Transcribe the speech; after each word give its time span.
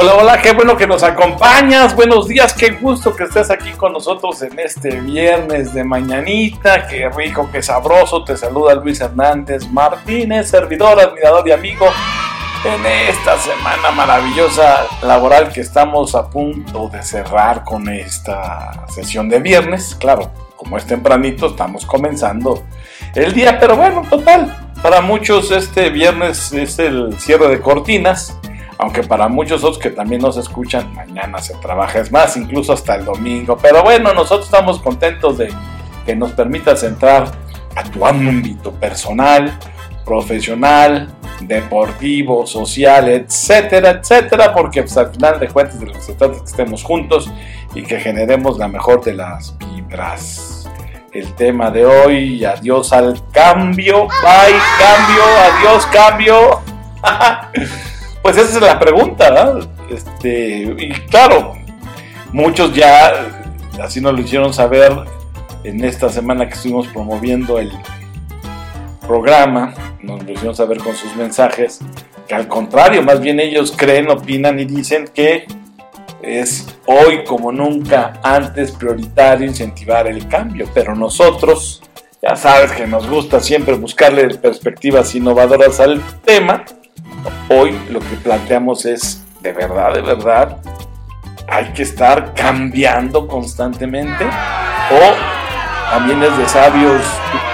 Hola, 0.00 0.14
hola, 0.14 0.40
qué 0.40 0.52
bueno 0.52 0.76
que 0.76 0.86
nos 0.86 1.02
acompañas. 1.02 1.92
Buenos 1.96 2.28
días, 2.28 2.52
qué 2.52 2.70
gusto 2.70 3.16
que 3.16 3.24
estés 3.24 3.50
aquí 3.50 3.72
con 3.72 3.92
nosotros 3.92 4.40
en 4.42 4.56
este 4.60 5.00
viernes 5.00 5.74
de 5.74 5.82
mañanita. 5.82 6.86
Qué 6.86 7.08
rico, 7.08 7.48
qué 7.50 7.60
sabroso. 7.60 8.22
Te 8.22 8.36
saluda 8.36 8.76
Luis 8.76 9.00
Hernández 9.00 9.68
Martínez, 9.68 10.50
servidor, 10.50 11.00
admirador 11.00 11.48
y 11.48 11.50
amigo 11.50 11.86
en 12.64 12.86
esta 12.86 13.36
semana 13.38 13.90
maravillosa 13.90 14.86
laboral 15.02 15.52
que 15.52 15.62
estamos 15.62 16.14
a 16.14 16.30
punto 16.30 16.88
de 16.90 17.02
cerrar 17.02 17.64
con 17.64 17.88
esta 17.88 18.86
sesión 18.86 19.28
de 19.28 19.40
viernes. 19.40 19.96
Claro, 19.96 20.30
como 20.54 20.76
es 20.76 20.86
tempranito, 20.86 21.48
estamos 21.48 21.84
comenzando 21.84 22.62
el 23.16 23.34
día, 23.34 23.58
pero 23.58 23.76
bueno, 23.76 24.06
total. 24.08 24.70
Para 24.80 25.00
muchos 25.00 25.50
este 25.50 25.90
viernes 25.90 26.52
es 26.52 26.78
el 26.78 27.18
cierre 27.18 27.48
de 27.48 27.60
cortinas 27.60 28.38
aunque 28.78 29.02
para 29.02 29.28
muchos 29.28 29.64
otros 29.64 29.78
que 29.78 29.90
también 29.90 30.22
nos 30.22 30.36
escuchan, 30.36 30.94
mañana 30.94 31.38
se 31.38 31.54
trabaja, 31.54 31.98
es 31.98 32.12
más, 32.12 32.36
incluso 32.36 32.72
hasta 32.72 32.94
el 32.94 33.04
domingo. 33.04 33.58
Pero 33.60 33.82
bueno, 33.82 34.14
nosotros 34.14 34.46
estamos 34.46 34.78
contentos 34.78 35.38
de 35.38 35.52
que 36.06 36.14
nos 36.14 36.32
permitas 36.32 36.84
entrar 36.84 37.30
a 37.74 37.82
tu 37.82 38.06
ámbito 38.06 38.72
personal, 38.72 39.58
profesional, 40.04 41.08
deportivo, 41.40 42.46
social, 42.46 43.08
etcétera, 43.08 43.90
etcétera, 43.90 44.52
porque 44.54 44.82
pues, 44.82 44.96
al 44.96 45.10
final 45.10 45.40
de 45.40 45.48
cuentas 45.48 45.80
de 45.80 45.86
lo 45.86 45.92
que 45.92 46.00
se 46.00 46.14
trata 46.14 46.34
es 46.34 46.40
que 46.40 46.48
estemos 46.48 46.82
juntos 46.84 47.30
y 47.74 47.82
que 47.82 47.98
generemos 47.98 48.58
la 48.58 48.68
mejor 48.68 49.02
de 49.02 49.14
las 49.14 49.56
vibras. 49.58 50.70
El 51.12 51.34
tema 51.34 51.70
de 51.70 51.84
hoy, 51.84 52.44
adiós 52.44 52.92
al 52.92 53.20
cambio, 53.32 54.06
bye, 54.06 54.54
cambio, 54.78 55.22
adiós, 55.52 55.86
cambio. 55.86 56.60
Pues 58.28 58.46
esa 58.46 58.56
es 58.56 58.62
la 58.62 58.78
pregunta. 58.78 59.58
Este, 59.88 60.76
y 60.78 60.90
claro, 61.08 61.54
muchos 62.30 62.74
ya 62.74 63.26
así 63.82 64.02
nos 64.02 64.12
lo 64.12 64.20
hicieron 64.20 64.52
saber 64.52 64.92
en 65.64 65.82
esta 65.82 66.10
semana 66.10 66.46
que 66.46 66.52
estuvimos 66.52 66.88
promoviendo 66.88 67.58
el 67.58 67.72
programa, 69.00 69.72
nos 70.02 70.22
lo 70.24 70.30
hicieron 70.30 70.54
saber 70.54 70.76
con 70.76 70.94
sus 70.94 71.16
mensajes, 71.16 71.78
que 72.26 72.34
al 72.34 72.48
contrario, 72.48 73.02
más 73.02 73.18
bien 73.18 73.40
ellos 73.40 73.72
creen, 73.74 74.10
opinan 74.10 74.60
y 74.60 74.66
dicen 74.66 75.08
que 75.08 75.46
es 76.20 76.66
hoy 76.84 77.24
como 77.24 77.50
nunca 77.50 78.20
antes 78.22 78.72
prioritario 78.72 79.46
incentivar 79.46 80.06
el 80.06 80.28
cambio, 80.28 80.68
pero 80.74 80.94
nosotros, 80.94 81.82
ya 82.20 82.36
sabes 82.36 82.72
que 82.72 82.86
nos 82.86 83.08
gusta 83.08 83.40
siempre 83.40 83.72
buscarle 83.76 84.28
perspectivas 84.36 85.14
innovadoras 85.14 85.80
al 85.80 86.02
tema, 86.26 86.66
Hoy 87.50 87.78
lo 87.88 88.00
que 88.00 88.16
planteamos 88.22 88.84
es, 88.84 89.24
de 89.40 89.52
verdad, 89.52 89.94
de 89.94 90.02
verdad, 90.02 90.58
hay 91.48 91.72
que 91.72 91.82
estar 91.82 92.34
cambiando 92.34 93.26
constantemente 93.26 94.24
o 94.24 95.90
también 95.90 96.22
es 96.22 96.36
de 96.36 96.46
sabios 96.46 97.02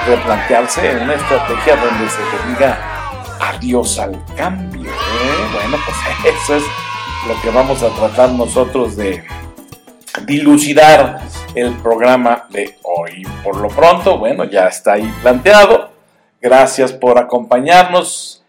replantearse 0.08 0.96
una 0.96 1.14
estrategia 1.14 1.76
donde 1.76 2.08
se 2.08 2.20
le 2.20 2.52
diga 2.52 2.78
adiós 3.40 4.00
al 4.00 4.20
cambio. 4.36 4.90
¿eh? 4.90 5.48
Bueno, 5.52 5.76
pues 5.84 6.34
eso 6.42 6.56
es 6.56 6.64
lo 7.28 7.40
que 7.40 7.50
vamos 7.50 7.82
a 7.84 7.88
tratar 7.90 8.30
nosotros 8.30 8.96
de 8.96 9.24
dilucidar 10.26 11.20
el 11.54 11.72
programa 11.74 12.46
de 12.50 12.78
hoy. 12.82 13.26
Por 13.44 13.58
lo 13.58 13.68
pronto, 13.68 14.18
bueno, 14.18 14.42
ya 14.42 14.66
está 14.66 14.94
ahí 14.94 15.14
planteado. 15.22 15.92
Gracias 16.40 16.92
por 16.92 17.18
acompañarnos 17.18 18.43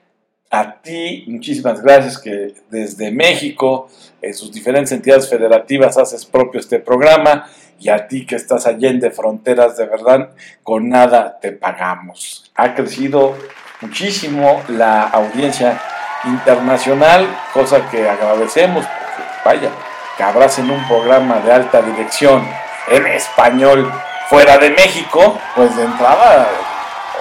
a 0.59 0.81
ti, 0.81 1.25
muchísimas 1.28 1.81
gracias 1.81 2.17
que 2.17 2.53
desde 2.70 3.11
México, 3.11 3.89
en 4.22 4.34
sus 4.34 4.52
diferentes 4.52 4.92
entidades 4.92 5.30
federativas, 5.30 5.98
haces 5.98 6.26
propio 6.26 6.60
este 6.60 6.80
programa. 6.80 7.48
Y 7.77 7.89
a 7.89 8.08
ti 8.08 8.26
que 8.26 8.36
estás 8.36 8.66
allende 8.67 9.11
fronteras, 9.11 9.76
de 9.76 9.86
verdad, 9.86 10.30
con 10.64 10.88
nada 10.88 11.38
te 11.42 11.52
pagamos. 11.52 12.49
Ha 12.55 12.73
crecido 12.73 13.36
muchísimo 13.82 14.64
la 14.70 15.04
audiencia 15.04 15.82
internacional, 16.23 17.27
cosa 17.54 17.89
que 17.89 18.08
agradecemos, 18.08 18.86
porque 18.86 19.23
vaya, 19.43 19.70
que 20.16 20.23
abracen 20.23 20.72
un 20.72 20.87
programa 20.87 21.42
de 21.42 21.52
alta 21.52 21.82
dirección 21.82 22.48
en 22.87 23.05
español 23.08 23.92
fuera 24.30 24.58
de 24.58 24.70
México, 24.70 25.37
pues 25.55 25.76
de 25.76 25.83
entrada 25.83 26.48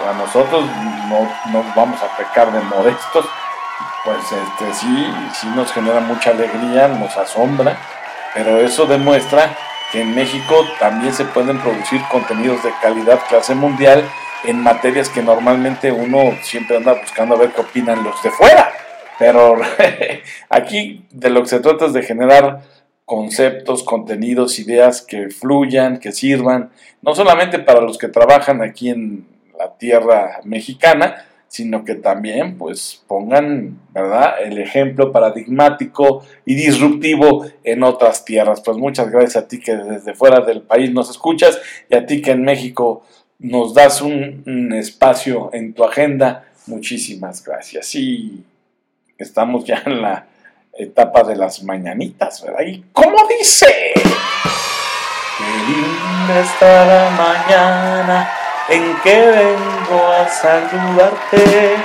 a 0.09 0.13
nosotros 0.15 0.65
no 1.09 1.29
nos 1.53 1.75
vamos 1.75 2.01
a 2.03 2.17
pecar 2.17 2.53
de 2.53 2.61
modestos, 2.61 3.27
pues 4.05 4.19
este, 4.19 4.75
sí, 4.75 5.07
sí 5.41 5.47
nos 5.55 5.73
genera 5.73 6.01
mucha 6.01 6.31
alegría, 6.31 6.89
nos 6.89 7.17
asombra, 7.17 7.77
pero 8.35 8.61
eso 8.61 8.87
demuestra 8.87 9.57
que 9.93 10.03
en 10.03 10.15
México 10.15 10.67
también 10.79 11.15
se 11.15 11.25
pueden 11.25 11.59
producir 11.61 12.01
contenidos 12.11 12.63
de 12.63 12.73
calidad 12.83 13.21
clase 13.29 13.55
mundial 13.55 14.05
en 14.45 14.63
materias 14.63 15.09
que 15.09 15.23
normalmente 15.23 15.91
uno 15.91 16.37
siempre 16.43 16.77
anda 16.77 16.95
buscando 16.95 17.35
a 17.35 17.39
ver 17.39 17.53
qué 17.53 17.63
opinan 17.63 18.05
los 18.05 18.23
de 18.23 18.31
fuera. 18.31 18.73
Pero 19.19 19.57
aquí 20.49 21.07
de 21.11 21.31
lo 21.31 21.43
que 21.43 21.49
se 21.49 21.61
trata 21.61 21.87
es 21.87 21.93
de 21.93 22.03
generar 22.03 22.63
conceptos, 23.05 23.83
contenidos, 23.83 24.59
ideas 24.59 25.03
que 25.03 25.29
fluyan, 25.29 25.99
que 25.99 26.13
sirvan, 26.13 26.71
no 27.03 27.15
solamente 27.15 27.59
para 27.59 27.81
los 27.81 27.99
que 27.99 28.09
trabajan 28.09 28.63
aquí 28.63 28.91
en 28.91 29.27
la 29.59 29.77
tierra 29.77 30.41
mexicana, 30.45 31.25
sino 31.55 31.85
que 31.85 31.95
también 31.95 32.59
pues 32.59 33.05
pongan, 33.07 33.79
¿verdad?, 33.93 34.43
el 34.43 34.59
ejemplo 34.59 35.13
paradigmático 35.13 36.25
y 36.45 36.57
disruptivo 36.57 37.47
en 37.63 37.85
otras 37.85 38.25
tierras. 38.25 38.61
Pues 38.61 38.77
muchas 38.77 39.09
gracias 39.09 39.37
a 39.37 39.47
ti 39.47 39.61
que 39.61 39.77
desde 39.77 40.15
fuera 40.15 40.41
del 40.41 40.63
país 40.63 40.93
nos 40.93 41.11
escuchas 41.11 41.57
y 41.89 41.95
a 41.95 42.07
ti 42.07 42.21
que 42.21 42.33
en 42.33 42.43
México 42.43 43.05
nos 43.39 43.73
das 43.73 44.03
un, 44.03 44.73
espacio 44.75 45.51
en 45.53 45.75
tu 45.75 45.85
agenda. 45.85 46.45
Muchísimas 46.67 47.45
gracias. 47.45 47.95
Y 47.95 48.43
estamos 49.17 49.65
ya 49.65 49.81
en 49.87 50.03
la 50.03 50.27
etapa 50.77 51.23
de 51.23 51.37
las 51.37 51.63
mañanitas, 51.63 52.43
¿verdad? 52.43 52.63
¿Y 52.67 52.85
cómo 52.93 53.17
dice? 53.39 53.93
Qué 55.39 55.73
linda 55.73 56.41
está 56.41 56.85
la 56.85 57.11
mañana 57.11 58.44
en 58.69 58.97
que 59.03 59.21
vengo 59.21 60.13
a 60.13 60.29
saludarte. 60.29 61.77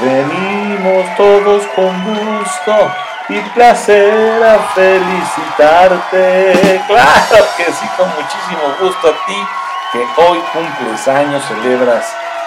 Venimos 0.00 1.16
todos 1.16 1.64
con 1.76 2.04
gusto 2.04 2.92
y 3.28 3.38
placer 3.54 4.42
a 4.42 4.58
felicitarte. 4.74 6.82
Claro 6.86 7.46
que 7.56 7.64
sí, 7.64 7.86
con 7.96 8.08
muchísimo 8.08 8.74
gusto 8.80 9.08
a 9.08 9.26
ti 9.26 9.36
que 9.92 10.00
hoy 10.20 10.38
cumples 10.52 11.06
años, 11.06 11.44
celebras 11.46 12.04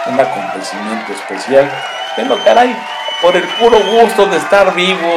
un 0.08 0.20
acontecimiento 0.20 1.14
especial. 1.14 1.72
Pero 2.16 2.38
caray, 2.44 2.76
por 3.22 3.36
el 3.36 3.48
puro 3.60 3.80
gusto 3.80 4.26
de 4.26 4.38
estar 4.38 4.74
vivo. 4.74 5.14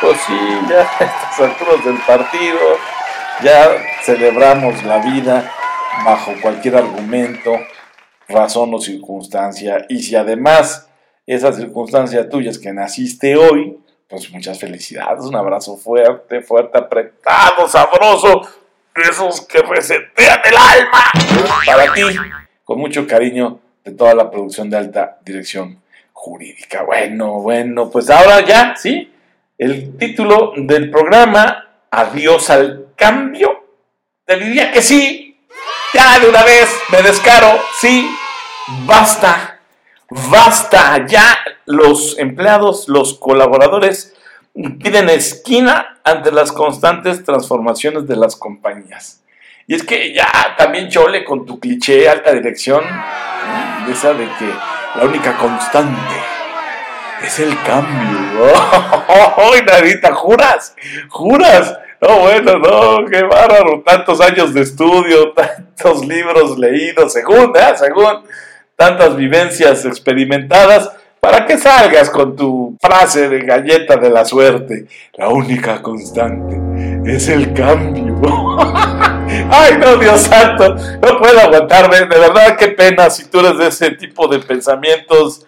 Pues 0.00 0.16
sí, 0.26 0.60
ya 0.68 0.80
a 1.00 1.04
estas 1.04 1.40
alturas 1.40 1.84
del 1.84 1.98
partido, 2.06 2.78
ya 3.42 3.68
celebramos 4.04 4.80
la 4.84 4.98
vida 4.98 5.52
bajo 6.04 6.32
cualquier 6.40 6.76
argumento, 6.76 7.52
razón 8.28 8.72
o 8.74 8.80
circunstancia. 8.80 9.86
Y 9.88 10.02
si 10.02 10.16
además 10.16 10.88
esa 11.26 11.52
circunstancia 11.52 12.28
tuya 12.28 12.50
es 12.50 12.58
que 12.58 12.72
naciste 12.72 13.36
hoy, 13.36 13.78
pues 14.08 14.30
muchas 14.30 14.58
felicidades, 14.58 15.24
un 15.24 15.36
abrazo 15.36 15.76
fuerte, 15.76 16.40
fuerte, 16.42 16.78
apretado, 16.78 17.68
sabroso, 17.68 18.42
de 18.94 19.02
esos 19.02 19.40
que 19.42 19.60
resetean 19.60 20.40
el 20.44 20.56
alma. 20.56 21.04
Para 21.66 21.92
ti, 21.92 22.02
con 22.64 22.78
mucho 22.78 23.06
cariño, 23.06 23.60
de 23.84 23.92
toda 23.92 24.14
la 24.14 24.30
producción 24.30 24.70
de 24.70 24.78
alta 24.78 25.18
dirección 25.24 25.82
jurídica. 26.12 26.82
Bueno, 26.84 27.40
bueno, 27.40 27.90
pues 27.90 28.08
ahora 28.08 28.40
ya, 28.44 28.74
¿sí? 28.76 29.12
El 29.58 29.96
título 29.98 30.52
del 30.56 30.90
programa, 30.90 31.68
Adiós 31.90 32.50
al 32.50 32.88
cambio. 32.96 33.64
Te 34.24 34.36
diría 34.36 34.72
que 34.72 34.82
sí, 34.82 35.23
ya 35.94 36.18
de 36.18 36.28
una 36.28 36.42
vez 36.42 36.68
me 36.90 37.02
descaro, 37.02 37.58
sí, 37.80 38.10
basta, 38.86 39.60
basta, 40.10 41.06
ya 41.06 41.38
los 41.66 42.18
empleados, 42.18 42.88
los 42.88 43.14
colaboradores 43.14 44.14
piden 44.54 45.08
esquina 45.08 46.00
ante 46.04 46.32
las 46.32 46.52
constantes 46.52 47.24
transformaciones 47.24 48.06
de 48.06 48.16
las 48.16 48.36
compañías. 48.36 49.22
Y 49.66 49.74
es 49.74 49.82
que 49.84 50.12
ya 50.12 50.28
también 50.58 50.90
chole 50.90 51.24
con 51.24 51.46
tu 51.46 51.58
cliché 51.58 52.08
alta 52.08 52.32
dirección, 52.32 52.82
de 53.86 53.92
esa 53.92 54.12
de 54.12 54.24
que 54.38 54.50
la 54.96 55.04
única 55.04 55.36
constante 55.36 56.14
es 57.22 57.38
el 57.38 57.56
cambio. 57.62 58.44
¡Oh, 59.36 59.54
Nadita! 59.64 60.14
¿Juras? 60.14 60.74
¿Juras? 61.08 61.78
No, 62.06 62.18
bueno, 62.20 62.58
no, 62.58 63.06
qué 63.06 63.22
bárbaro. 63.22 63.82
Tantos 63.84 64.20
años 64.20 64.52
de 64.52 64.60
estudio, 64.60 65.32
tantos 65.36 66.06
libros 66.06 66.58
leídos, 66.58 67.14
según, 67.14 67.52
¿eh? 67.56 67.72
según 67.76 68.24
tantas 68.76 69.16
vivencias 69.16 69.86
experimentadas, 69.86 70.90
para 71.18 71.46
que 71.46 71.56
salgas 71.56 72.10
con 72.10 72.36
tu 72.36 72.76
frase 72.78 73.30
de 73.30 73.40
galleta 73.40 73.96
de 73.96 74.10
la 74.10 74.26
suerte. 74.26 74.86
La 75.14 75.28
única 75.28 75.80
constante 75.80 76.60
es 77.06 77.28
el 77.28 77.54
cambio. 77.54 78.18
Ay, 79.50 79.78
no, 79.78 79.96
Dios 79.96 80.20
santo, 80.20 80.74
no 80.74 81.18
puedo 81.18 81.40
aguantarme. 81.40 82.00
De 82.00 82.18
verdad, 82.18 82.56
qué 82.58 82.68
pena 82.68 83.08
si 83.08 83.24
tú 83.30 83.40
eres 83.40 83.56
de 83.56 83.68
ese 83.68 83.92
tipo 83.92 84.28
de 84.28 84.40
pensamientos. 84.40 85.46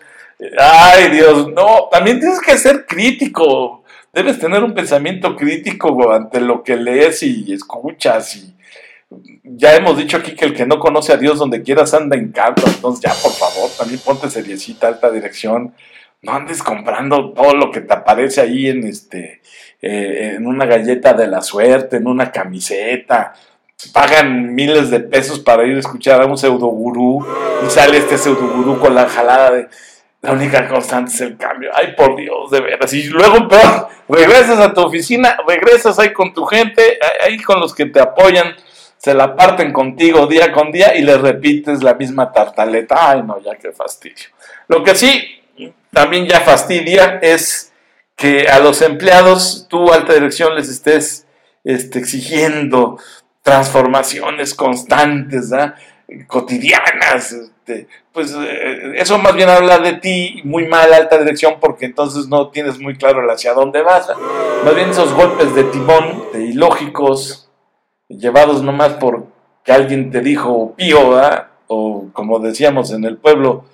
Ay, 0.58 1.10
Dios, 1.10 1.48
no, 1.48 1.88
también 1.92 2.18
tienes 2.18 2.40
que 2.40 2.56
ser 2.56 2.86
crítico. 2.86 3.82
Debes 4.16 4.38
tener 4.38 4.64
un 4.64 4.72
pensamiento 4.72 5.36
crítico 5.36 6.10
ante 6.10 6.40
lo 6.40 6.62
que 6.62 6.74
lees 6.74 7.22
y 7.22 7.52
escuchas 7.52 8.34
y 8.36 8.56
ya 9.44 9.76
hemos 9.76 9.98
dicho 9.98 10.16
aquí 10.16 10.34
que 10.34 10.46
el 10.46 10.54
que 10.54 10.64
no 10.64 10.78
conoce 10.78 11.12
a 11.12 11.18
Dios 11.18 11.38
donde 11.38 11.60
quieras 11.60 11.92
anda 11.92 12.16
en 12.16 12.32
canto, 12.32 12.62
entonces 12.66 13.02
ya 13.02 13.12
por 13.22 13.32
favor, 13.32 13.68
también 13.76 14.00
ponte 14.02 14.30
seriecita, 14.30 14.88
alta 14.88 15.10
dirección, 15.10 15.74
no 16.22 16.32
andes 16.32 16.62
comprando 16.62 17.34
todo 17.34 17.52
lo 17.52 17.70
que 17.70 17.82
te 17.82 17.92
aparece 17.92 18.40
ahí 18.40 18.68
en 18.68 18.86
este, 18.86 19.42
eh, 19.82 20.36
en 20.36 20.46
una 20.46 20.64
galleta 20.64 21.12
de 21.12 21.26
la 21.26 21.42
suerte, 21.42 21.98
en 21.98 22.06
una 22.06 22.32
camiseta, 22.32 23.34
pagan 23.92 24.54
miles 24.54 24.88
de 24.88 25.00
pesos 25.00 25.40
para 25.40 25.66
ir 25.66 25.76
a 25.76 25.80
escuchar 25.80 26.22
a 26.22 26.26
un 26.26 26.38
pseudo 26.38 26.68
gurú 26.68 27.22
y 27.66 27.70
sale 27.70 27.98
este 27.98 28.16
pseudo 28.16 28.48
gurú 28.48 28.78
con 28.78 28.94
la 28.94 29.10
jalada 29.10 29.50
de 29.50 29.68
la 30.26 30.32
única 30.32 30.66
constante 30.68 31.12
es 31.12 31.20
el 31.20 31.36
cambio. 31.36 31.70
Ay, 31.74 31.94
por 31.96 32.16
Dios, 32.16 32.50
de 32.50 32.60
veras. 32.60 32.92
Y 32.92 33.04
luego, 33.04 33.46
peor, 33.48 33.88
regresas 34.08 34.58
a 34.58 34.74
tu 34.74 34.80
oficina, 34.80 35.36
regresas 35.46 35.98
ahí 35.98 36.12
con 36.12 36.34
tu 36.34 36.44
gente, 36.44 36.98
ahí 37.24 37.40
con 37.40 37.60
los 37.60 37.74
que 37.74 37.86
te 37.86 38.00
apoyan 38.00 38.54
se 38.98 39.14
la 39.14 39.36
parten 39.36 39.72
contigo 39.72 40.26
día 40.26 40.50
con 40.52 40.72
día 40.72 40.96
y 40.96 41.02
le 41.02 41.16
repites 41.16 41.82
la 41.82 41.94
misma 41.94 42.32
tartaleta. 42.32 43.10
Ay, 43.10 43.22
no, 43.22 43.40
ya 43.40 43.54
qué 43.54 43.70
fastidio. 43.70 44.26
Lo 44.68 44.82
que 44.82 44.94
sí 44.94 45.42
también 45.92 46.26
ya 46.26 46.40
fastidia 46.40 47.20
es 47.22 47.72
que 48.16 48.48
a 48.48 48.58
los 48.58 48.82
empleados, 48.82 49.66
tú, 49.68 49.92
alta 49.92 50.14
dirección, 50.14 50.56
les 50.56 50.68
estés 50.68 51.26
este, 51.62 51.98
exigiendo 51.98 52.98
transformaciones 53.42 54.54
constantes, 54.54 55.50
cotidianas. 56.26 57.36
Este, 57.66 57.88
pues 58.12 58.32
eh, 58.32 58.92
eso 58.94 59.18
más 59.18 59.34
bien 59.34 59.48
habla 59.48 59.78
de 59.78 59.94
ti 59.94 60.40
muy 60.44 60.68
mal, 60.68 60.92
alta 60.94 61.18
dirección, 61.18 61.54
porque 61.60 61.86
entonces 61.86 62.28
no 62.28 62.50
tienes 62.50 62.78
muy 62.78 62.96
claro 62.96 63.28
hacia 63.28 63.54
dónde 63.54 63.82
vas. 63.82 64.08
Más 64.64 64.74
bien 64.74 64.90
esos 64.90 65.12
golpes 65.12 65.52
de 65.52 65.64
timón, 65.64 66.26
de 66.32 66.46
ilógicos, 66.46 67.50
llevados 68.08 68.62
nomás 68.62 68.94
por 68.94 69.26
que 69.64 69.72
alguien 69.72 70.12
te 70.12 70.20
dijo 70.20 70.74
pío, 70.76 71.20
o 71.66 72.04
como 72.12 72.38
decíamos 72.38 72.92
en 72.92 73.04
el 73.04 73.16
pueblo, 73.16 73.64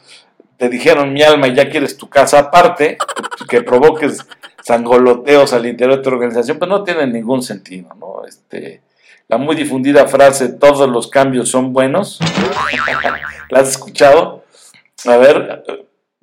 te 0.56 0.70
dijeron 0.70 1.12
mi 1.12 1.22
alma 1.22 1.48
y 1.48 1.54
ya 1.54 1.68
quieres 1.68 1.98
tu 1.98 2.08
casa 2.08 2.38
aparte, 2.38 2.96
que 3.50 3.60
provoques 3.60 4.26
sangoloteos 4.62 5.52
al 5.52 5.66
interior 5.66 5.98
de 5.98 6.02
tu 6.02 6.08
organización, 6.08 6.58
pues 6.58 6.70
no 6.70 6.82
tiene 6.82 7.06
ningún 7.08 7.42
sentido, 7.42 7.90
¿no? 8.00 8.24
Este, 8.26 8.80
la 9.32 9.38
muy 9.38 9.56
difundida 9.56 10.06
frase, 10.08 10.50
todos 10.50 10.86
los 10.90 11.08
cambios 11.08 11.48
son 11.48 11.72
buenos, 11.72 12.18
¿la 13.48 13.60
has 13.60 13.70
escuchado? 13.70 14.44
A 15.06 15.16
ver, 15.16 15.64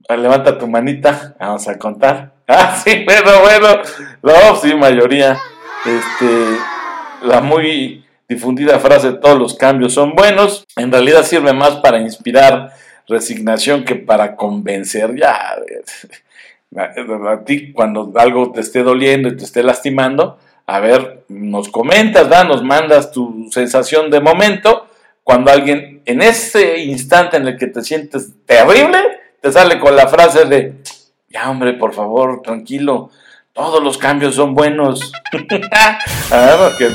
levanta 0.10 0.60
tu 0.60 0.68
manita, 0.68 1.36
vamos 1.40 1.68
a 1.68 1.78
contar. 1.78 2.38
Ah, 2.52 2.76
sí, 2.84 3.06
bueno, 3.06 3.42
bueno, 3.42 3.82
no, 4.24 4.56
sí, 4.56 4.74
mayoría. 4.74 5.38
Este, 5.86 6.58
la 7.22 7.42
muy 7.42 8.04
difundida 8.28 8.80
frase 8.80 9.12
todos 9.12 9.38
los 9.38 9.56
cambios 9.56 9.94
son 9.94 10.16
buenos, 10.16 10.66
en 10.76 10.92
realidad 10.92 11.22
sirve 11.22 11.54
más 11.54 11.76
para 11.76 12.00
inspirar 12.00 12.74
resignación 13.08 13.86
que 13.86 13.94
para 13.94 14.36
convencer. 14.36 15.16
Ya, 15.16 15.58
a 16.76 17.44
ti 17.46 17.72
cuando 17.72 18.12
algo 18.16 18.52
te 18.52 18.62
esté 18.62 18.82
doliendo 18.82 19.30
y 19.30 19.38
te 19.38 19.44
esté 19.44 19.62
lastimando, 19.62 20.40
a 20.70 20.80
ver, 20.80 21.24
nos 21.30 21.70
comentas, 21.70 22.30
¿da? 22.30 22.44
nos 22.44 22.64
mandas 22.64 23.12
tu 23.12 23.50
sensación 23.52 24.12
de 24.12 24.20
momento. 24.20 24.86
Cuando 25.24 25.52
alguien 25.52 26.04
en 26.06 26.22
ese 26.22 26.80
instante 26.80 27.38
en 27.38 27.48
el 27.48 27.58
que 27.58 27.68
te 27.68 27.82
sientes 27.82 28.34
terrible, 28.46 29.00
te 29.42 29.52
sale 29.52 29.80
con 29.80 29.96
la 29.96 30.08
frase 30.08 30.46
de, 30.46 30.76
ya 31.28 31.50
hombre, 31.50 31.74
por 31.74 31.94
favor, 31.94 32.44
tranquilo, 32.44 33.10
todos 33.54 33.84
los 33.84 33.98
cambios 33.98 34.36
son 34.36 34.54
buenos. 34.54 35.12
ver, 36.32 36.72
que 36.78 36.90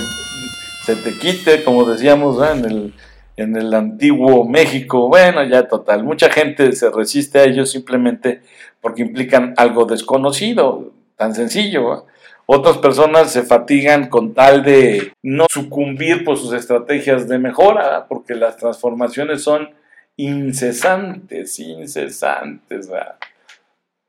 se 0.84 0.94
te 0.94 1.18
quite, 1.18 1.64
como 1.64 1.84
decíamos 1.84 2.36
en, 2.48 2.64
el, 2.64 2.94
en 3.36 3.56
el 3.56 3.74
antiguo 3.74 4.48
México. 4.48 5.08
Bueno, 5.08 5.42
ya 5.42 5.66
total, 5.66 6.04
mucha 6.04 6.30
gente 6.30 6.72
se 6.72 6.90
resiste 6.90 7.40
a 7.40 7.44
ellos 7.44 7.72
simplemente 7.72 8.40
porque 8.80 9.02
implican 9.02 9.54
algo 9.56 9.84
desconocido, 9.84 10.92
tan 11.16 11.34
sencillo. 11.34 12.06
Otras 12.46 12.76
personas 12.78 13.32
se 13.32 13.42
fatigan 13.42 14.08
con 14.08 14.34
tal 14.34 14.62
de 14.62 15.12
no 15.22 15.46
sucumbir 15.50 16.24
por 16.24 16.36
sus 16.36 16.52
estrategias 16.52 17.26
de 17.26 17.38
mejora, 17.38 18.06
porque 18.06 18.34
las 18.34 18.58
transformaciones 18.58 19.42
son 19.42 19.70
incesantes, 20.16 21.58
incesantes. 21.58 22.90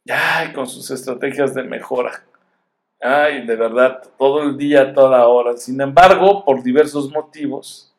Ya, 0.04 0.52
con 0.54 0.68
sus 0.68 0.92
estrategias 0.92 1.54
de 1.54 1.64
mejora. 1.64 2.24
Ay, 3.00 3.46
de 3.46 3.56
verdad, 3.56 4.02
todo 4.18 4.44
el 4.44 4.58
día, 4.58 4.94
toda 4.94 5.28
hora. 5.28 5.56
Sin 5.56 5.80
embargo, 5.80 6.44
por 6.44 6.62
diversos 6.62 7.12
motivos, 7.12 7.94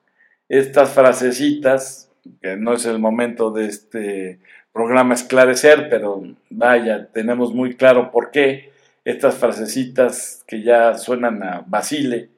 estas 0.48 0.90
frasecitas, 0.90 2.10
que 2.42 2.56
no 2.56 2.74
es 2.74 2.84
el 2.84 2.98
momento 2.98 3.50
de 3.50 3.66
este 3.66 4.40
programa 4.72 5.14
esclarecer, 5.14 5.88
pero 5.88 6.22
vaya, 6.50 7.08
tenemos 7.12 7.54
muy 7.54 7.76
claro 7.76 8.10
por 8.10 8.30
qué 8.30 8.75
estas 9.06 9.37
frasecitas 9.37 10.43
que 10.49 10.64
ya 10.64 10.99
suenan 10.99 11.41
a 11.41 11.62
Basile, 11.64 12.29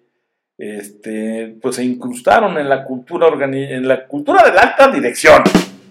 este, 0.58 1.56
pues 1.62 1.76
se 1.76 1.84
incrustaron 1.84 2.58
en 2.58 2.68
la 2.68 2.84
cultura 2.84 3.28
en 3.42 3.88
la 3.88 4.06
cultura 4.06 4.42
de 4.42 4.52
la 4.52 4.60
alta 4.60 4.88
dirección, 4.88 5.42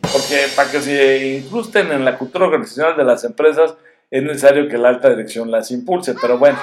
porque 0.02 0.46
para 0.56 0.70
que 0.70 0.80
se 0.80 1.40
incrusten 1.40 1.92
en 1.92 2.06
la 2.06 2.16
cultura 2.16 2.46
organizacional 2.46 2.96
de 2.96 3.06
las 3.06 3.24
empresas 3.24 3.74
es 4.12 4.22
necesario 4.22 4.70
que 4.70 4.78
la 4.78 4.90
alta 4.90 5.10
dirección 5.10 5.50
las 5.50 5.72
impulse, 5.72 6.14
pero 6.22 6.38
bueno, 6.38 6.60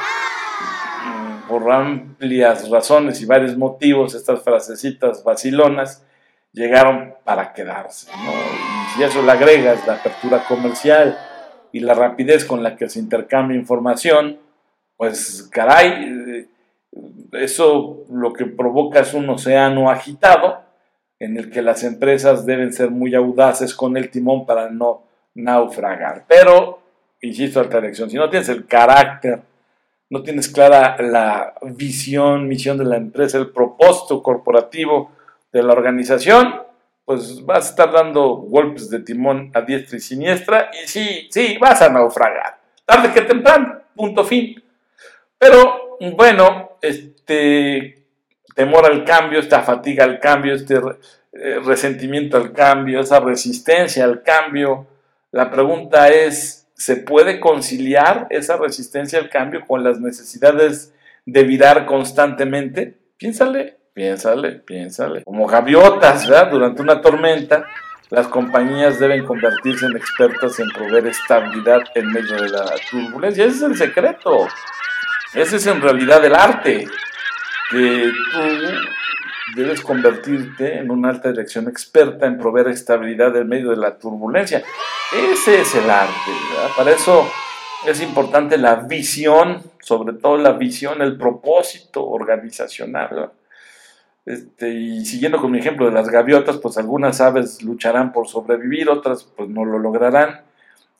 por 1.49 1.69
amplias 1.73 2.71
razones 2.71 3.21
y 3.21 3.27
varios 3.27 3.57
motivos, 3.57 4.15
estas 4.15 4.43
frasecitas 4.43 5.25
vacilonas 5.25 6.05
llegaron 6.53 7.17
para 7.25 7.53
quedarse, 7.53 8.13
¿no? 8.13 8.31
Y 8.31 8.97
si 8.97 9.03
eso 9.03 9.23
le 9.23 9.33
agregas 9.33 9.85
la 9.89 9.95
apertura 9.95 10.45
comercial 10.47 11.19
y 11.75 11.81
la 11.81 11.93
rapidez 11.93 12.45
con 12.45 12.63
la 12.63 12.77
que 12.77 12.89
se 12.89 13.01
intercambia 13.01 13.59
información, 13.59 14.39
pues 14.97 15.49
caray, 15.51 16.47
eso 17.33 18.05
lo 18.09 18.33
que 18.33 18.47
provoca 18.47 19.01
es 19.01 19.13
un 19.13 19.29
océano 19.29 19.91
agitado 19.91 20.61
en 21.19 21.37
el 21.37 21.51
que 21.51 21.63
las 21.63 21.83
empresas 21.83 22.47
deben 22.47 22.73
ser 22.73 22.93
muy 22.93 23.13
audaces 23.17 23.75
con 23.75 23.97
el 23.97 24.09
timón 24.09 24.47
para 24.47 24.71
no 24.71 25.03
naufragar. 25.35 26.27
Pero 26.29 26.79
insisto, 27.23 27.59
alta 27.59 27.81
dirección, 27.81 28.09
si 28.09 28.19
no 28.19 28.31
tienes 28.31 28.49
el 28.51 28.67
carácter, 28.67 29.43
no 30.11 30.23
tienes 30.23 30.49
clara 30.49 30.97
la 31.03 31.55
visión, 31.63 32.47
misión 32.47 32.79
de 32.79 32.85
la 32.85 32.99
empresa, 32.99 33.37
el 33.39 33.51
propósito 33.51 34.23
corporativo 34.23 35.11
de 35.53 35.65
la 35.65 35.73
organización, 35.73 36.55
pues 37.05 37.44
vas 37.44 37.67
a 37.67 37.70
estar 37.70 37.93
dando 37.93 38.37
golpes 38.37 38.89
de 38.91 39.01
timón 39.01 39.51
a 39.55 39.61
diestra 39.61 39.99
y 39.99 40.01
siniestra 40.01 40.70
y 40.73 40.89
sí, 40.89 41.29
sí, 41.31 41.58
vas 41.61 41.82
a 41.82 41.89
naufragar. 41.89 42.58
Tarde 42.84 43.13
que 43.13 43.23
temprano, 43.23 43.81
punto 43.94 44.25
fin. 44.25 44.63
Pero 45.39 45.99
bueno, 46.17 46.79
este 46.81 48.06
temor 48.55 48.87
al 48.87 49.05
cambio, 49.05 49.41
esta 49.41 49.63
fatiga 49.63 50.05
al 50.05 50.20
cambio, 50.20 50.55
este 50.55 50.77
eh, 51.32 51.61
resentimiento 51.65 52.37
al 52.37 52.53
cambio, 52.53 53.01
esa 53.01 53.20
resistencia 53.20 54.05
al 54.05 54.23
cambio, 54.23 54.87
la 55.32 55.51
pregunta 55.51 56.08
es, 56.08 56.65
¿Se 56.77 56.96
puede 56.96 57.39
conciliar 57.39 58.27
esa 58.31 58.56
resistencia 58.56 59.20
al 59.20 59.31
cambio 59.31 59.65
con 59.67 59.84
las 59.84 60.01
necesidades 60.01 60.93
de 61.25 61.44
virar 61.44 61.87
constantemente? 61.87 62.99
Piénsale, 63.17 63.79
piénsale, 63.94 64.53
piénsale. 64.53 65.22
Como 65.24 65.46
gaviotas, 65.46 66.29
¿verdad? 66.29 66.51
Durante 66.51 66.82
una 66.82 67.01
tormenta, 67.01 67.67
las 68.10 68.29
compañías 68.29 68.98
deben 68.98 69.24
convertirse 69.24 69.86
en 69.86 69.96
expertas 69.96 70.58
en 70.60 70.69
proveer 70.70 71.06
estabilidad 71.06 71.82
en 71.94 72.13
medio 72.13 72.36
de 72.36 72.48
la 72.51 72.67
turbulencia. 72.91 73.44
Ese 73.44 73.56
es 73.56 73.63
el 73.63 73.77
secreto. 73.77 74.46
Ese 75.32 75.56
es 75.56 75.67
en 75.67 75.81
realidad 75.81 76.24
el 76.24 76.34
arte. 76.34 76.86
Que 77.70 78.13
tú 78.32 78.41
debes 79.56 79.81
convertirte 79.81 80.79
en 80.79 80.91
una 80.91 81.10
alta 81.10 81.31
dirección 81.31 81.69
experta 81.69 82.27
en 82.27 82.39
proveer 82.39 82.69
estabilidad 82.69 83.34
en 83.36 83.48
medio 83.48 83.70
de 83.70 83.77
la 83.77 83.96
turbulencia. 83.96 84.63
Ese 85.32 85.60
es 85.63 85.74
el 85.74 85.89
arte. 85.89 86.31
Para 86.77 86.91
eso 86.91 87.27
es 87.86 88.01
importante 88.01 88.58
la 88.58 88.77
visión, 88.77 89.63
sobre 89.81 90.15
todo 90.15 90.36
la 90.36 90.53
visión, 90.53 91.03
el 91.03 91.17
propósito 91.17 92.06
organizacional. 92.06 93.31
Este, 94.27 94.71
y 94.71 95.05
siguiendo 95.05 95.39
con 95.39 95.51
mi 95.51 95.59
ejemplo 95.59 95.87
de 95.87 95.93
las 95.93 96.09
gaviotas, 96.09 96.57
pues 96.59 96.79
algunas 96.79 97.21
aves 97.21 97.63
lucharán 97.63 98.13
por 98.13 98.27
sobrevivir, 98.27 98.89
otras 98.89 99.25
pues 99.25 99.49
no 99.49 99.65
lo 99.65 99.79
lograrán. 99.79 100.43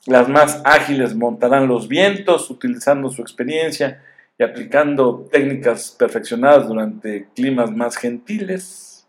Las 0.05 0.29
más 0.29 0.61
ágiles 0.63 1.15
montarán 1.15 1.67
los 1.67 1.87
vientos 1.87 2.49
utilizando 2.51 3.09
su 3.09 3.21
experiencia 3.21 4.03
y 4.37 4.43
aplicando 4.43 5.27
técnicas 5.31 5.95
perfeccionadas 5.97 6.67
durante 6.67 7.27
climas 7.33 7.71
más 7.71 7.95
gentiles. 7.97 9.07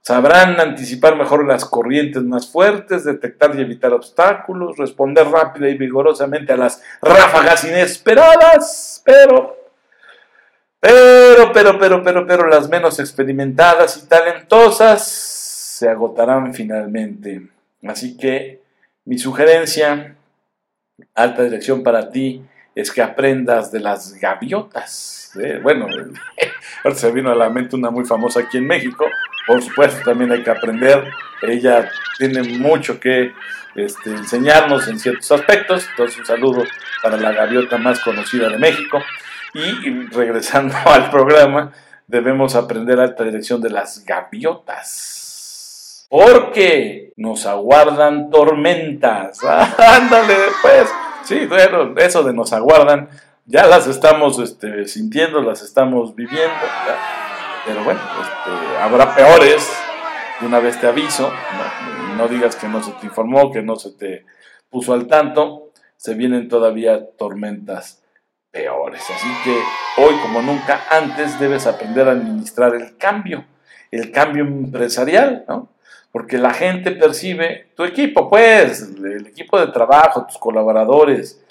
Sabrán 0.00 0.60
anticipar 0.60 1.16
mejor 1.16 1.46
las 1.46 1.64
corrientes 1.64 2.22
más 2.22 2.50
fuertes, 2.50 3.04
detectar 3.04 3.56
y 3.56 3.62
evitar 3.62 3.92
obstáculos, 3.94 4.76
responder 4.76 5.26
rápida 5.28 5.68
y 5.70 5.78
vigorosamente 5.78 6.52
a 6.52 6.58
las 6.58 6.82
ráfagas 7.00 7.64
inesperadas, 7.64 9.02
pero, 9.04 9.56
pero, 10.84 11.50
pero, 11.54 11.78
pero, 11.78 12.02
pero, 12.02 12.26
pero 12.26 12.46
las 12.46 12.68
menos 12.68 13.00
experimentadas 13.00 13.96
y 13.96 14.06
talentosas 14.06 15.02
se 15.02 15.88
agotarán 15.88 16.52
finalmente. 16.52 17.40
Así 17.86 18.18
que 18.18 18.60
mi 19.06 19.16
sugerencia, 19.16 20.14
alta 21.14 21.42
dirección 21.42 21.82
para 21.82 22.10
ti, 22.10 22.44
es 22.74 22.92
que 22.92 23.00
aprendas 23.00 23.72
de 23.72 23.80
las 23.80 24.12
gaviotas. 24.20 25.32
¿eh? 25.42 25.58
Bueno, 25.62 25.86
ahora 26.84 26.96
se 26.96 27.10
vino 27.12 27.30
a 27.30 27.34
la 27.34 27.48
mente 27.48 27.76
una 27.76 27.88
muy 27.88 28.04
famosa 28.04 28.40
aquí 28.40 28.58
en 28.58 28.66
México. 28.66 29.06
Por 29.46 29.62
supuesto, 29.62 30.02
también 30.04 30.32
hay 30.32 30.42
que 30.42 30.50
aprender. 30.50 31.10
Ella 31.40 31.90
tiene 32.18 32.42
mucho 32.42 33.00
que 33.00 33.32
este, 33.74 34.10
enseñarnos 34.10 34.86
en 34.88 34.98
ciertos 34.98 35.32
aspectos. 35.32 35.86
Entonces, 35.92 36.18
un 36.18 36.26
saludo 36.26 36.62
para 37.02 37.16
la 37.16 37.32
gaviota 37.32 37.78
más 37.78 38.00
conocida 38.00 38.50
de 38.50 38.58
México. 38.58 39.02
Y 39.54 40.08
regresando 40.08 40.74
al 40.86 41.10
programa, 41.10 41.72
debemos 42.06 42.56
aprender 42.56 43.00
alta 43.00 43.24
dirección 43.24 43.60
de 43.60 43.70
las 43.70 44.04
gaviotas. 44.04 46.06
Porque 46.10 47.12
nos 47.16 47.46
aguardan 47.46 48.30
tormentas. 48.30 49.42
Ándale, 49.44 50.34
pues. 50.60 50.88
Sí, 51.24 51.46
bueno, 51.46 51.94
eso 51.96 52.22
de 52.22 52.34
nos 52.34 52.52
aguardan, 52.52 53.08
ya 53.46 53.66
las 53.66 53.86
estamos 53.86 54.38
este, 54.38 54.86
sintiendo, 54.86 55.40
las 55.40 55.62
estamos 55.62 56.14
viviendo, 56.14 56.52
pero 57.64 57.82
bueno, 57.82 58.00
este, 58.20 58.76
habrá 58.78 59.14
peores, 59.14 59.72
de 60.38 60.46
una 60.46 60.60
vez 60.60 60.78
te 60.78 60.86
aviso, 60.86 61.32
no, 62.18 62.28
digas 62.28 62.56
que 62.56 62.68
no 62.68 62.82
se 62.82 62.92
te 62.92 63.06
informó, 63.06 63.50
que 63.50 63.62
no 63.62 63.76
se 63.76 63.92
te 63.92 64.26
puso 64.68 64.92
al 64.92 65.06
tanto, 65.06 65.70
se 65.96 66.12
vienen 66.12 66.50
todavía 66.50 67.02
tormentas 67.16 68.03
peores. 68.54 69.02
Así 69.02 69.28
que 69.42 70.02
hoy 70.02 70.14
como 70.22 70.40
nunca 70.40 70.80
antes 70.90 71.38
debes 71.38 71.66
aprender 71.66 72.08
a 72.08 72.12
administrar 72.12 72.74
el 72.74 72.96
cambio, 72.96 73.44
el 73.90 74.10
cambio 74.12 74.44
empresarial, 74.44 75.44
¿no? 75.48 75.68
porque 76.12 76.38
la 76.38 76.54
gente 76.54 76.92
percibe, 76.92 77.66
tu 77.74 77.82
equipo, 77.82 78.30
pues, 78.30 78.82
el 78.82 79.26
equipo 79.26 79.58
de 79.58 79.66
trabajo, 79.72 80.24
tus 80.26 80.38
colaboradores, 80.38 81.42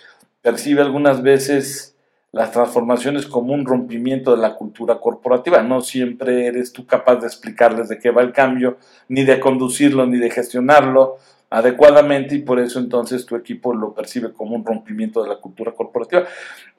percibe 0.42 0.82
algunas 0.82 1.22
veces 1.22 1.98
las 2.32 2.52
transformaciones 2.52 3.26
como 3.26 3.54
un 3.54 3.66
rompimiento 3.66 4.32
de 4.32 4.42
la 4.42 4.56
cultura 4.56 5.02
corporativa. 5.02 5.62
No 5.62 5.82
siempre 5.82 6.48
eres 6.48 6.72
tú 6.72 6.88
capaz 6.88 7.18
de 7.18 7.28
explicarles 7.28 7.90
de 7.90 8.00
qué 8.00 8.10
va 8.10 8.22
el 8.22 8.32
cambio, 8.32 8.78
ni 9.10 9.26
de 9.26 9.42
conducirlo, 9.42 10.06
ni 10.06 10.18
de 10.18 10.32
gestionarlo 10.32 11.18
adecuadamente 11.54 12.34
y 12.34 12.40
por 12.40 12.60
eso 12.60 12.80
entonces 12.80 13.28
tu 13.28 13.36
equipo 13.36 13.76
lo 13.76 13.94
percibe 13.94 14.34
como 14.34 14.56
un 14.56 14.66
rompimiento 14.66 15.22
de 15.22 15.30
la 15.30 15.36
cultura 15.36 15.72
corporativa. 15.72 16.24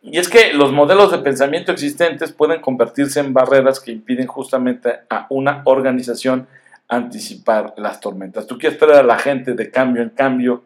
Y 0.02 0.18
es 0.18 0.28
que 0.28 0.52
los 0.52 0.72
modelos 0.72 1.12
de 1.12 1.18
pensamiento 1.18 1.70
existentes 1.70 2.32
pueden 2.32 2.60
convertirse 2.60 3.20
en 3.20 3.32
barreras 3.32 3.78
que 3.78 3.92
impiden 3.92 4.26
justamente 4.26 4.90
a 5.08 5.28
una 5.30 5.62
organización 5.64 6.48
anticipar 6.88 7.74
las 7.76 8.00
tormentas. 8.00 8.48
Tú 8.48 8.58
quieres 8.58 8.76
traer 8.76 8.96
a 8.96 9.02
la 9.04 9.16
gente 9.16 9.54
de 9.54 9.70
cambio 9.70 10.02
en 10.02 10.10
cambio, 10.10 10.64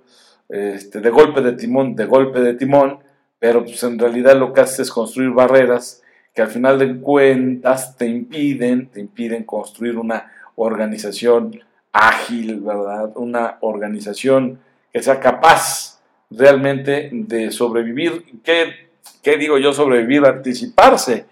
este, 0.49 1.01
de 1.01 1.11
golpe 1.11 1.43
de 1.43 1.53
timón, 1.53 1.95
de 1.95 2.07
golpe 2.07 2.41
de 2.41 2.55
timón, 2.55 3.01
pero 3.39 3.63
pues 3.63 3.83
en 3.83 3.99
realidad 3.99 4.39
lo 4.39 4.55
que 4.55 4.63
haces 4.63 4.81
es 4.81 4.91
construir 4.91 5.33
barreras 5.33 6.03
que 6.35 6.41
al 6.41 6.49
final 6.49 6.79
de 6.79 6.99
cuentas 6.99 7.99
te 7.99 8.07
impiden, 8.07 8.89
te 8.89 9.01
impiden 9.01 9.45
construir 9.45 9.99
una 9.99 10.33
organización 10.57 11.61
ágil, 11.99 12.61
¿verdad? 12.61 13.13
Una 13.17 13.59
organización 13.61 14.61
que 14.93 15.03
sea 15.03 15.21
capaz 15.21 16.01
realmente 16.31 17.11
de 17.13 17.51
sobrevivir. 17.51 18.25
¿Qué, 18.45 18.91
qué 19.23 19.37
digo 19.37 19.59
yo 19.59 19.73
sobrevivir? 19.73 20.25
Anticiparse 20.25 21.27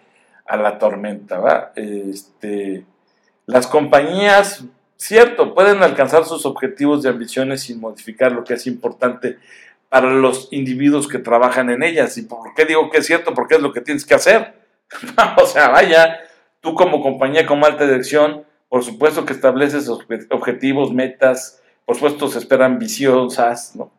a 0.47 0.57
la 0.57 0.79
tormenta, 0.79 1.39
¿verdad? 1.39 1.73
Este, 1.77 2.85
las 3.47 3.67
compañías 3.67 4.65
Cierto, 4.97 5.55
pueden 5.55 5.83
alcanzar 5.83 6.25
sus 6.25 6.47
objetivos 6.47 7.05
y 7.05 7.09
ambiciones 7.09 7.63
sin 7.63 7.81
modificar 7.81 8.33
lo 8.33 8.45
que 8.45 8.55
es 8.55 8.67
importante 8.67 9.37
para 9.91 10.11
los 10.11 10.49
individuos 10.53 11.07
que 11.07 11.19
trabajan 11.19 11.69
en 11.69 11.83
ellas. 11.83 12.17
¿Y 12.17 12.23
por 12.23 12.55
qué 12.55 12.65
digo 12.65 12.91
que 12.91 12.99
es 12.99 13.07
cierto? 13.07 13.35
Porque 13.35 13.57
es 13.57 13.61
lo 13.61 13.73
que 13.73 13.83
tienes 13.83 14.07
que 14.07 14.15
hacer. 14.15 14.55
o 15.43 15.47
sea, 15.47 15.69
vaya, 15.69 16.19
tú 16.61 16.75
como 16.75 17.03
compañía 17.03 17.45
con 17.45 17.63
alta 17.63 17.87
dirección, 17.87 18.46
por 18.69 18.83
supuesto 18.83 19.25
que 19.25 19.33
estableces 19.33 19.89
objetivos, 19.89 20.93
metas, 20.93 21.63
por 21.85 21.97
supuesto 21.97 22.29
se 22.29 22.39
esperan 22.39 22.73
ambiciosas, 22.73 23.77
¿no? 23.77 23.91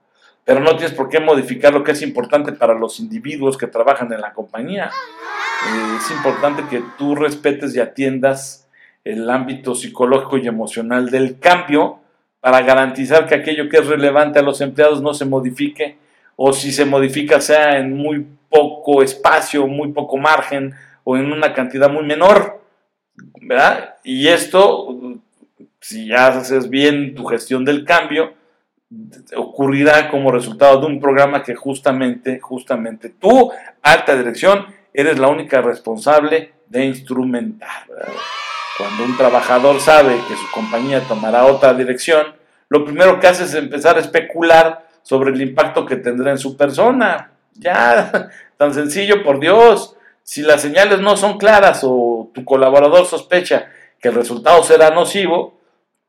Pero 0.44 0.62
no 0.62 0.78
tienes 0.78 0.94
por 0.94 1.10
qué 1.10 1.20
modificar 1.20 1.74
lo 1.74 1.84
que 1.84 1.92
es 1.92 2.02
importante 2.02 2.54
para 2.54 2.74
los 2.74 3.00
individuos 3.00 3.58
que 3.58 3.68
trabajan 3.68 4.12
en 4.14 4.22
la 4.22 4.34
compañía. 4.34 4.86
Eh, 4.86 5.98
es 5.98 6.12
importante 6.12 6.64
que 6.70 6.82
tú 6.98 7.16
respetes 7.16 7.76
y 7.76 7.82
atiendas 7.82 8.68
el 9.04 9.30
ámbito 9.30 9.76
psicológico 9.76 10.38
y 10.38 10.48
emocional 10.48 11.10
del 11.10 11.40
cambio 11.40 12.00
para 12.40 12.62
garantizar 12.62 13.26
que 13.26 13.36
aquello 13.36 13.68
que 13.68 13.78
es 13.78 13.88
relevante 13.88 14.40
a 14.40 14.42
los 14.42 14.62
empleados 14.62 15.02
no 15.02 15.14
se 15.14 15.26
modifique 15.26 15.98
o 16.36 16.54
si 16.54 16.72
se 16.72 16.86
modifica 16.86 17.42
sea 17.42 17.78
en 17.80 17.94
muy 17.94 18.26
poco 18.50 19.02
espacio, 19.02 19.68
muy 19.68 19.92
poco 19.92 20.18
margen 20.18 20.74
o 21.04 21.18
en 21.18 21.32
una 21.32 21.54
cantidad 21.54 21.90
muy 21.90 22.06
menor, 22.06 22.62
¿verdad? 23.42 23.96
Y 24.04 24.28
esto, 24.28 25.20
si 25.80 26.08
ya 26.08 26.28
haces 26.28 26.70
bien 26.70 27.16
tu 27.16 27.26
gestión 27.26 27.66
del 27.66 27.86
cambio, 27.86 28.34
ocurrirá 29.36 30.10
como 30.10 30.32
resultado 30.32 30.80
de 30.80 30.88
un 30.88 31.00
programa 31.00 31.44
que 31.44 31.56
justamente, 31.56 32.40
justamente 32.40 33.10
tú, 33.10 33.52
alta 33.82 34.16
dirección, 34.16 34.66
eres 34.94 35.20
la 35.20 35.28
única 35.28 35.62
responsable 35.62 36.54
de 36.68 36.86
instrumentar. 36.86 37.86
Cuando 38.78 39.04
un 39.06 39.18
trabajador 39.18 39.80
sabe 39.80 40.16
que 40.28 40.36
su 40.36 40.52
compañía 40.54 41.02
tomará 41.02 41.46
otra 41.46 41.74
dirección, 41.74 42.36
lo 42.70 42.86
primero 42.86 43.20
que 43.20 43.28
hace 43.28 43.44
es 43.44 43.54
empezar 43.54 43.98
a 43.98 44.02
especular 44.02 44.88
sobre 45.02 45.32
el 45.32 45.42
impacto 45.42 45.86
que 45.86 45.96
tendrá 45.96 46.32
en 46.32 46.38
su 46.38 46.58
persona. 46.58 47.32
Ya, 47.54 48.30
tan 48.58 48.74
sencillo, 48.74 49.24
por 49.24 49.40
Dios. 49.40 49.96
Si 50.24 50.42
las 50.42 50.62
señales 50.62 51.00
no 51.00 51.16
son 51.16 51.38
claras 51.38 51.82
o 51.84 52.17
tu 52.38 52.46
colaborador 52.46 53.08
sospecha 53.08 53.72
que 54.00 54.10
el 54.10 54.13
resultado 54.13 54.62
será 54.62 54.91
nocivo, 54.91 55.60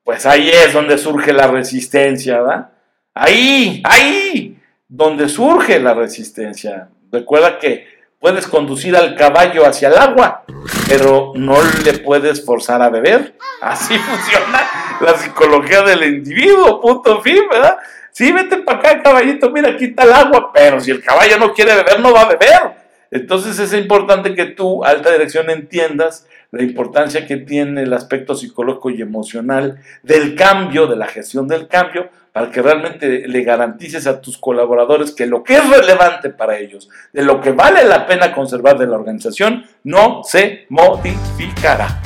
pues 0.04 0.26
ahí 0.26 0.50
es 0.50 0.74
donde 0.74 0.98
surge 0.98 1.32
la 1.32 1.46
resistencia, 1.46 2.42
¿verdad? 2.42 2.68
Ahí, 3.14 3.82
ahí, 3.82 4.58
donde 4.86 5.30
surge 5.30 5.80
la 5.80 5.94
resistencia. 5.94 6.90
Recuerda 7.10 7.58
que 7.58 7.88
puedes 8.20 8.46
conducir 8.46 8.94
al 8.94 9.14
caballo 9.14 9.66
hacia 9.66 9.88
el 9.88 9.96
agua, 9.96 10.44
pero 10.86 11.32
no 11.34 11.56
le 11.82 11.94
puedes 11.94 12.44
forzar 12.44 12.82
a 12.82 12.90
beber. 12.90 13.34
Así 13.62 13.96
funciona 13.98 14.98
la 15.00 15.16
psicología 15.16 15.80
del 15.80 16.02
individuo, 16.04 16.78
punto 16.78 17.22
fin, 17.22 17.40
¿verdad? 17.50 17.78
Sí, 18.12 18.32
vete 18.32 18.58
para 18.58 18.80
acá, 18.80 19.02
caballito, 19.02 19.48
mira, 19.50 19.70
está 19.70 20.02
el 20.02 20.12
agua, 20.12 20.52
pero 20.52 20.78
si 20.78 20.90
el 20.90 21.02
caballo 21.02 21.38
no 21.38 21.54
quiere 21.54 21.74
beber, 21.74 22.00
no 22.00 22.12
va 22.12 22.22
a 22.22 22.28
beber. 22.28 22.77
Entonces 23.10 23.58
es 23.58 23.72
importante 23.72 24.34
que 24.34 24.46
tú, 24.46 24.84
alta 24.84 25.10
dirección, 25.12 25.50
entiendas 25.50 26.26
la 26.50 26.62
importancia 26.62 27.26
que 27.26 27.36
tiene 27.36 27.82
el 27.82 27.92
aspecto 27.92 28.34
psicológico 28.34 28.90
y 28.90 29.02
emocional 29.02 29.80
del 30.02 30.34
cambio, 30.34 30.86
de 30.86 30.96
la 30.96 31.06
gestión 31.06 31.46
del 31.46 31.68
cambio, 31.68 32.08
para 32.32 32.50
que 32.50 32.62
realmente 32.62 33.26
le 33.26 33.42
garantices 33.42 34.06
a 34.06 34.20
tus 34.20 34.38
colaboradores 34.38 35.12
que 35.12 35.26
lo 35.26 35.42
que 35.42 35.56
es 35.56 35.68
relevante 35.68 36.30
para 36.30 36.58
ellos, 36.58 36.88
de 37.12 37.22
lo 37.22 37.40
que 37.40 37.52
vale 37.52 37.84
la 37.84 38.06
pena 38.06 38.32
conservar 38.32 38.78
de 38.78 38.86
la 38.86 38.96
organización, 38.96 39.64
no 39.84 40.22
se 40.24 40.66
modificará. 40.68 42.00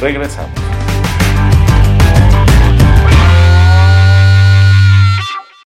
Regresamos. 0.00 0.85